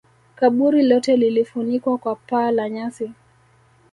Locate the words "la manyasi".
2.51-3.11